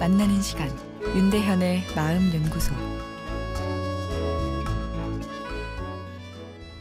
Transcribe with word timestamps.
만나는 0.00 0.42
시간 0.42 0.68
윤대현의 1.14 1.84
마음 1.94 2.34
연구소 2.34 2.74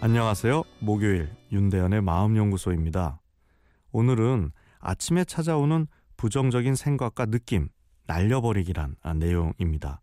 안녕하세요. 0.01 0.63
목요일 0.79 1.29
윤대현의 1.51 2.01
마음 2.01 2.35
연구소입니다. 2.35 3.21
오늘은 3.91 4.51
아침에 4.79 5.25
찾아오는 5.25 5.85
부정적인 6.17 6.73
생각과 6.73 7.27
느낌 7.27 7.69
날려버리기란 8.07 8.95
내용입니다. 9.15 10.01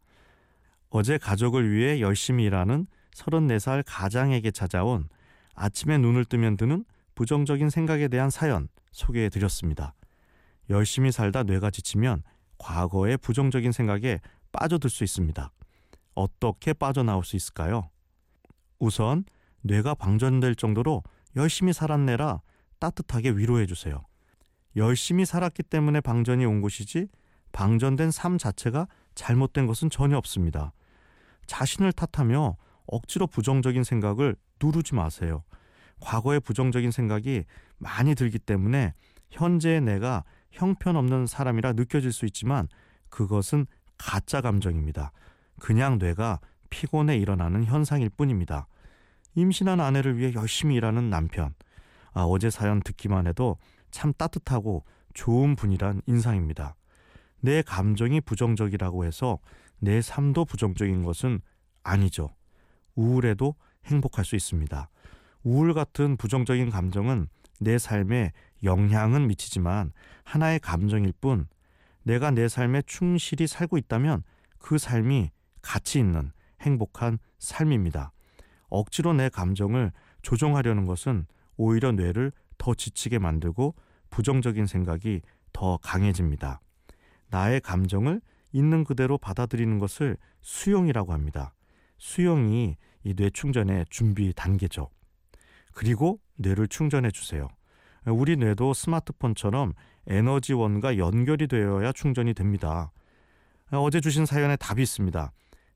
어제 0.89 1.19
가족을 1.19 1.73
위해 1.73 2.01
열심히 2.01 2.45
일하는 2.45 2.87
34살 3.17 3.83
가장에게 3.85 4.53
찾아온 4.53 5.09
아침에 5.55 5.99
눈을 5.99 6.25
뜨면 6.25 6.57
드는 6.57 6.85
부정적인 7.17 7.71
생각에 7.71 8.07
대한 8.07 8.31
사연 8.31 8.69
소개해 8.93 9.31
드렸습니다. 9.31 9.95
열심히 10.71 11.13
살다 11.13 11.43
뇌가 11.43 11.71
지치면 11.71 12.23
과거의 12.59 13.19
부정적인 13.19 13.73
생각에 13.73 14.21
빠져들 14.53 14.89
수 14.89 15.05
있습니다. 15.05 15.51
어떻게 16.15 16.73
빠져나올 16.73 17.25
수 17.25 17.37
있을까요? 17.37 17.91
우선 18.79 19.25
뇌가 19.63 19.95
방전될 19.95 20.55
정도로 20.55 21.03
열심히 21.37 21.73
살았네라 21.73 22.41
따뜻하게 22.79 23.31
위로해 23.31 23.67
주세요. 23.67 24.05
열심히 24.77 25.27
살았기 25.27 25.65
때문에 25.65 26.01
방전이 26.01 26.45
온 26.47 26.61
것이지 26.61 27.09
방전된 27.53 28.11
삶 28.11 28.39
자체가 28.39 28.87
잘못된 29.15 29.67
것은 29.67 29.91
전혀 29.91 30.17
없습니다. 30.17 30.73
자신을 31.47 31.93
탓하며 31.93 32.57
억지로 32.87 33.27
부정적인 33.27 33.83
생각을 33.83 34.37
누르지 34.63 34.95
마세요. 34.95 35.43
과거의 36.01 36.41
부정적인 36.41 36.93
생각이 36.93 37.45
많이 37.79 38.15
들기 38.15 38.39
때문에 38.39 38.95
현재의 39.31 39.81
내가 39.81 40.25
형편없는 40.51 41.27
사람이라 41.27 41.75
느껴질 41.75 42.13
수 42.13 42.27
있지만 42.27 42.69
그것은 43.09 43.67
가짜 43.99 44.41
감정입니다. 44.41 45.13
그냥 45.61 45.99
뇌가 45.99 46.41
피곤해 46.71 47.17
일어나는 47.17 47.65
현상일 47.65 48.09
뿐입니다. 48.11 48.67
임신한 49.35 49.81
아내를 49.81 50.17
위해 50.17 50.33
열심히 50.35 50.77
일하는 50.77 51.11
남편. 51.11 51.55
아, 52.13 52.23
어제 52.23 52.51
사연 52.51 52.81
듣기만 52.81 53.27
해도 53.27 53.57
참 53.91 54.13
따뜻하고 54.13 54.85
좋은 55.15 55.57
분이란 55.57 56.03
인상입니다. 56.07 56.77
내 57.41 57.63
감정이 57.63 58.21
부정적이라고 58.21 59.05
해서 59.05 59.39
내 59.79 60.01
삶도 60.01 60.45
부정적인 60.45 61.03
것은 61.05 61.41
아니죠. 61.83 62.35
우울해도 62.95 63.55
행복할 63.87 64.25
수 64.25 64.37
있습니다. 64.37 64.91
우울 65.43 65.73
같은 65.75 66.17
부정적인 66.17 66.71
감정은 66.71 67.29
내 67.61 67.79
삶에 67.79 68.33
영향은 68.63 69.27
미치지만 69.29 69.93
하나의 70.25 70.59
감정일 70.61 71.13
뿐 71.21 71.47
내가 72.03 72.31
내 72.31 72.49
삶에 72.49 72.83
충실히 72.87 73.47
살고 73.47 73.79
있다면 73.79 74.23
그 74.59 74.79
삶이 74.79 75.31
가치 75.63 75.99
있는 75.99 76.33
행복한 76.61 77.19
삶입니다. 77.39 78.13
억지로 78.69 79.13
내 79.13 79.29
감정을 79.29 79.93
조정하려는 80.23 80.87
것은 80.87 81.27
오히려 81.57 81.93
뇌를 81.93 82.33
더 82.59 82.75
지치게 82.75 83.19
만들고 83.19 83.75
부정적인 84.11 84.67
생각이 84.67 85.23
더 85.53 85.79
강해집니다. 85.79 86.61
나의 87.29 87.61
감정을 87.61 88.21
있는 88.53 88.85
그대로 88.85 89.19
받아들이는 89.19 89.79
것을 89.79 90.17
수용이라고 90.43 91.13
합니다. 91.13 91.55
수용이 91.99 92.77
이 93.05 93.15
뇌 93.15 93.31
충전의 93.31 93.87
준비 93.89 94.33
단계죠. 94.35 94.91
그리고 95.73 96.21
뇌를 96.37 96.69
충전해 96.69 97.11
주세요. 97.11 97.49
우리 98.07 98.37
뇌도 98.37 98.73
스마트폰처럼 98.73 99.75
에너지원과 100.07 100.99
연결이 100.99 101.47
되어야 101.47 101.93
충전이 101.93 102.35
됩니다. 102.35 102.93
어제 103.73 104.01
주신 104.01 104.27
사연에 104.27 104.57
답이 104.57 104.83
있습니다. 104.83 105.33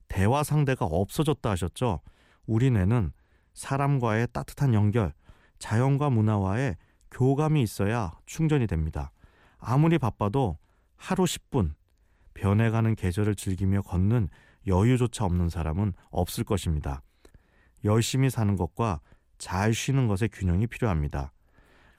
대화 0.09 0.43
상대가 0.43 0.85
없어졌다 0.85 1.49
하셨죠? 1.51 2.01
우리 2.47 2.71
뇌는 2.71 3.13
사람과의 3.53 4.29
따뜻한 4.33 4.75
연결, 4.75 5.13
자연과 5.59 6.11
문화와의 6.11 6.77
교감이 7.11 7.63
있어야 7.63 8.13
충전이 8.27 8.67
됩니다. 8.67 9.13
아무리 9.59 9.99
바빠도 9.99 10.59
하루 10.97 11.25
10분 11.25 11.75
변해가는 12.35 12.97
계절을 12.97 13.37
즐기며 13.37 13.83
걷는 13.83 14.29
여유조차 14.67 15.25
없는 15.25 15.49
사람은 15.49 15.93
없을 16.11 16.45
것입니다. 16.45 17.03
열심히 17.85 18.31
사는 18.31 18.57
것과 18.57 19.01
잘 19.39 19.75
쉬는 19.75 20.09
것의 20.09 20.31
균형이 20.33 20.67
필요합니다. 20.67 21.33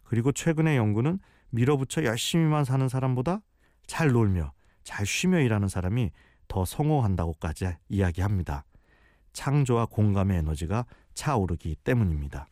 그리고 0.05 0.31
최근의 0.31 0.77
연구는 0.77 1.19
밀어붙여 1.49 2.05
열심히만 2.05 2.63
사는 2.63 2.87
사람보다 2.87 3.41
잘 3.87 4.11
놀며 4.11 4.53
잘 4.83 5.05
쉬며 5.05 5.39
일하는 5.39 5.67
사람이 5.67 6.11
더 6.47 6.63
성공한다고까지 6.63 7.67
이야기합니다. 7.89 8.65
창조와 9.33 9.87
공감의 9.87 10.37
에너지가 10.37 10.85
차오르기 11.13 11.75
때문입니다. 11.83 12.47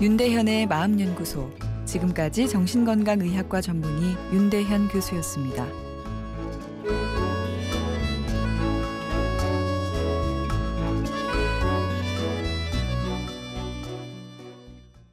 윤대현의 0.00 0.66
마음연구소 0.66 1.50
지금까지 1.84 2.48
정신건강의학과 2.48 3.60
전문의 3.60 4.16
윤대현 4.32 4.88
교수였습니다. 4.88 5.83